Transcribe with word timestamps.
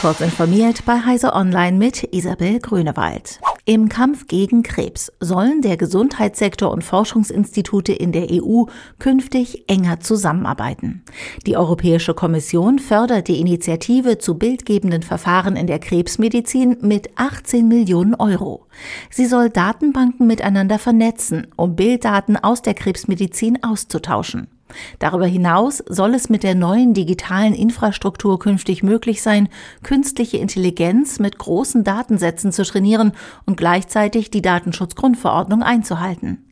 Kurz 0.00 0.20
informiert 0.20 0.84
bei 0.84 1.00
Heise 1.00 1.32
Online 1.32 1.78
mit 1.78 2.14
Isabel 2.14 2.58
Grünewald. 2.60 3.40
Im 3.64 3.88
Kampf 3.88 4.28
gegen 4.28 4.62
Krebs 4.62 5.10
sollen 5.20 5.62
der 5.62 5.78
Gesundheitssektor 5.78 6.70
und 6.70 6.84
Forschungsinstitute 6.84 7.92
in 7.92 8.12
der 8.12 8.28
EU 8.30 8.64
künftig 8.98 9.64
enger 9.68 9.98
zusammenarbeiten. 10.00 11.02
Die 11.46 11.56
Europäische 11.56 12.12
Kommission 12.12 12.78
fördert 12.78 13.26
die 13.26 13.40
Initiative 13.40 14.18
zu 14.18 14.36
bildgebenden 14.36 15.02
Verfahren 15.02 15.56
in 15.56 15.66
der 15.66 15.78
Krebsmedizin 15.78 16.76
mit 16.82 17.10
18 17.16 17.66
Millionen 17.66 18.14
Euro. 18.14 18.66
Sie 19.10 19.26
soll 19.26 19.48
Datenbanken 19.48 20.26
miteinander 20.26 20.78
vernetzen, 20.78 21.46
um 21.56 21.74
Bilddaten 21.74 22.36
aus 22.36 22.60
der 22.60 22.74
Krebsmedizin 22.74 23.64
auszutauschen. 23.64 24.48
Darüber 24.98 25.26
hinaus 25.26 25.82
soll 25.88 26.14
es 26.14 26.28
mit 26.28 26.42
der 26.42 26.54
neuen 26.54 26.94
digitalen 26.94 27.54
Infrastruktur 27.54 28.38
künftig 28.38 28.82
möglich 28.82 29.22
sein, 29.22 29.48
künstliche 29.82 30.38
Intelligenz 30.38 31.18
mit 31.18 31.38
großen 31.38 31.84
Datensätzen 31.84 32.52
zu 32.52 32.64
trainieren 32.64 33.12
und 33.46 33.56
gleichzeitig 33.56 34.30
die 34.30 34.42
Datenschutzgrundverordnung 34.42 35.62
einzuhalten. 35.62 36.42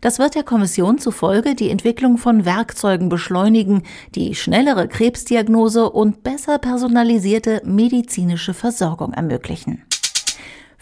Das 0.00 0.18
wird 0.18 0.34
der 0.34 0.42
Kommission 0.42 0.98
zufolge 0.98 1.54
die 1.54 1.70
Entwicklung 1.70 2.18
von 2.18 2.44
Werkzeugen 2.44 3.08
beschleunigen, 3.08 3.84
die 4.14 4.34
schnellere 4.34 4.88
Krebsdiagnose 4.88 5.88
und 5.88 6.22
besser 6.22 6.58
personalisierte 6.58 7.62
medizinische 7.64 8.54
Versorgung 8.54 9.12
ermöglichen. 9.12 9.84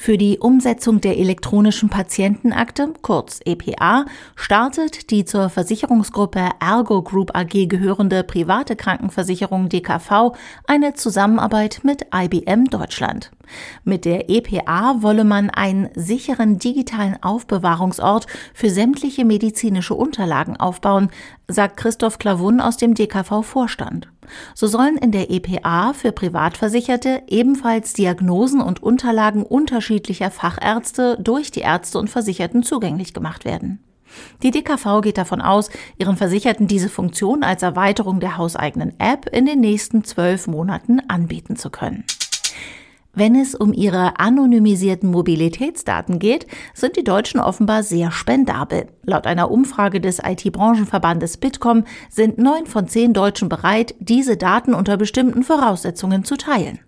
Für 0.02 0.16
die 0.16 0.38
Umsetzung 0.38 1.02
der 1.02 1.18
elektronischen 1.18 1.90
Patientenakte, 1.90 2.95
kurz 3.02 3.41
EPA, 3.45 4.06
startet 4.34 5.10
die 5.10 5.27
zur 5.27 5.50
Versicherungsgruppe 5.50 6.41
Ergo 6.58 7.02
Group 7.02 7.36
AG 7.36 7.68
gehörende 7.68 8.24
private 8.24 8.77
Krankenversicherung 8.77 9.68
DKV 9.68 10.32
eine 10.66 10.94
Zusammenarbeit 10.94 11.80
mit 11.82 12.06
IBM 12.14 12.70
Deutschland. 12.70 13.30
Mit 13.84 14.04
der 14.04 14.30
EPA 14.30 15.02
wolle 15.02 15.25
man 15.25 15.50
einen 15.50 15.88
sicheren 15.94 16.58
digitalen 16.58 17.22
Aufbewahrungsort 17.22 18.27
für 18.55 18.70
sämtliche 18.70 19.25
medizinische 19.25 19.94
Unterlagen 19.94 20.56
aufbauen, 20.56 21.11
sagt 21.48 21.77
Christoph 21.77 22.19
Klavun 22.19 22.60
aus 22.60 22.77
dem 22.77 22.94
DKV-Vorstand. 22.94 24.08
So 24.55 24.66
sollen 24.66 24.97
in 24.97 25.12
der 25.12 25.30
EPA 25.30 25.92
für 25.92 26.12
Privatversicherte 26.12 27.22
ebenfalls 27.27 27.92
Diagnosen 27.92 28.60
und 28.60 28.83
Unterlagen 28.83 29.42
unterschiedlicher 29.42 30.30
Fachärzte 30.30 31.19
durch 31.20 31.50
die 31.50 31.60
Ärzte 31.60 31.98
und 31.98 32.10
Versicherten 32.10 32.62
zugänglich 32.62 33.14
gemacht 33.14 33.44
werden. 33.44 33.80
Die 34.42 34.50
DKV 34.50 35.03
geht 35.03 35.19
davon 35.19 35.41
aus, 35.41 35.70
ihren 35.98 36.16
Versicherten 36.16 36.66
diese 36.66 36.88
Funktion 36.88 37.42
als 37.42 37.62
Erweiterung 37.62 38.20
der 38.20 38.36
hauseigenen 38.36 38.98
App 38.98 39.28
in 39.32 39.47
den 39.47 39.60
nächsten 39.60 40.05
zwölf 40.05 40.47
Monaten 40.47 41.00
anbieten 41.08 41.56
zu 41.56 41.70
können. 41.70 42.05
Wenn 43.12 43.34
es 43.34 43.56
um 43.56 43.72
ihre 43.72 44.20
anonymisierten 44.20 45.11
Mobilitätsdaten 45.11 46.20
geht, 46.20 46.47
sind 46.75 46.97
die 46.97 47.03
Deutschen 47.03 47.41
offenbar 47.41 47.83
sehr 47.83 48.12
spendabel. 48.12 48.86
Laut 49.03 49.27
einer 49.27 49.50
Umfrage 49.50 50.00
des 50.00 50.20
IT-Branchenverbandes 50.25 51.36
Bitkom 51.36 51.84
sind 52.08 52.38
neun 52.38 52.66
von 52.66 52.86
zehn 52.86 53.12
Deutschen 53.12 53.48
bereit, 53.48 53.97
diese 53.98 54.36
Daten 54.36 54.75
unter 54.75 54.97
bestimmten 54.97 55.42
Voraussetzungen 55.42 56.25
zu 56.25 56.36
teilen. 56.36 56.78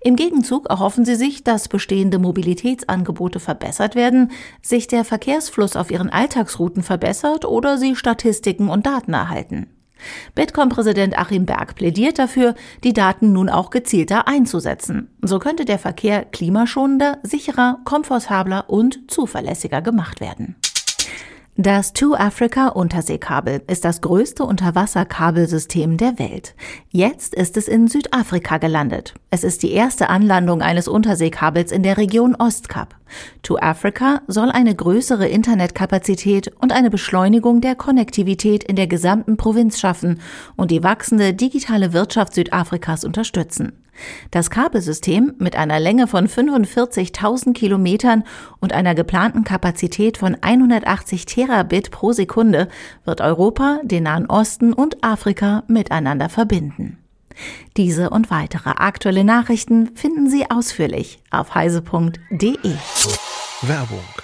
Im 0.00 0.14
Gegenzug 0.14 0.68
erhoffen 0.70 1.04
sie 1.04 1.16
sich, 1.16 1.42
dass 1.42 1.68
bestehende 1.68 2.20
Mobilitätsangebote 2.20 3.40
verbessert 3.40 3.96
werden, 3.96 4.30
sich 4.62 4.86
der 4.86 5.04
Verkehrsfluss 5.04 5.74
auf 5.74 5.90
ihren 5.90 6.10
Alltagsrouten 6.10 6.84
verbessert 6.84 7.44
oder 7.44 7.78
sie 7.78 7.96
Statistiken 7.96 8.68
und 8.68 8.86
Daten 8.86 9.14
erhalten. 9.14 9.73
Bitkom-Präsident 10.34 11.18
Achim 11.18 11.46
Berg 11.46 11.74
plädiert 11.74 12.18
dafür, 12.18 12.54
die 12.82 12.92
Daten 12.92 13.32
nun 13.32 13.48
auch 13.48 13.70
gezielter 13.70 14.28
einzusetzen. 14.28 15.08
So 15.22 15.38
könnte 15.38 15.64
der 15.64 15.78
Verkehr 15.78 16.24
klimaschonender, 16.24 17.18
sicherer, 17.22 17.80
komfortabler 17.84 18.68
und 18.68 19.10
zuverlässiger 19.10 19.82
gemacht 19.82 20.20
werden. 20.20 20.56
Das 21.56 21.92
Two 21.92 22.16
Africa 22.16 22.66
Unterseekabel 22.66 23.62
ist 23.68 23.84
das 23.84 24.00
größte 24.00 24.42
Unterwasserkabelsystem 24.42 25.96
der 25.96 26.18
Welt. 26.18 26.56
Jetzt 26.90 27.32
ist 27.32 27.56
es 27.56 27.68
in 27.68 27.86
Südafrika 27.86 28.58
gelandet. 28.58 29.14
Es 29.30 29.44
ist 29.44 29.62
die 29.62 29.70
erste 29.70 30.08
Anlandung 30.08 30.62
eines 30.62 30.88
Unterseekabels 30.88 31.70
in 31.70 31.84
der 31.84 31.96
Region 31.96 32.34
Ostkap. 32.34 32.96
Two 33.44 33.56
Africa 33.56 34.22
soll 34.26 34.50
eine 34.50 34.74
größere 34.74 35.28
Internetkapazität 35.28 36.50
und 36.58 36.72
eine 36.72 36.90
Beschleunigung 36.90 37.60
der 37.60 37.76
Konnektivität 37.76 38.64
in 38.64 38.74
der 38.74 38.88
gesamten 38.88 39.36
Provinz 39.36 39.78
schaffen 39.78 40.20
und 40.56 40.72
die 40.72 40.82
wachsende 40.82 41.34
digitale 41.34 41.92
Wirtschaft 41.92 42.34
Südafrikas 42.34 43.04
unterstützen. 43.04 43.83
Das 44.30 44.50
Kabelsystem 44.50 45.34
mit 45.38 45.56
einer 45.56 45.80
Länge 45.80 46.06
von 46.06 46.28
45.000 46.28 47.52
Kilometern 47.52 48.24
und 48.60 48.72
einer 48.72 48.94
geplanten 48.94 49.44
Kapazität 49.44 50.18
von 50.18 50.36
180 50.40 51.26
Terabit 51.26 51.90
pro 51.90 52.12
Sekunde 52.12 52.68
wird 53.04 53.20
Europa, 53.20 53.80
den 53.82 54.04
Nahen 54.04 54.26
Osten 54.26 54.72
und 54.72 55.02
Afrika 55.04 55.64
miteinander 55.66 56.28
verbinden. 56.28 56.98
Diese 57.76 58.10
und 58.10 58.30
weitere 58.30 58.70
aktuelle 58.70 59.24
Nachrichten 59.24 59.96
finden 59.96 60.30
Sie 60.30 60.50
ausführlich 60.50 61.18
auf 61.30 61.54
heise.de. 61.54 62.76
Werbung 63.62 64.23